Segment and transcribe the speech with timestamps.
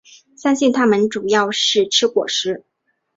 [0.35, 2.65] 相信它们主要是吃果实。